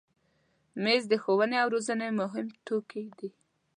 [0.83, 3.29] مېز د ښوونې او روزنې مهم توکي دي.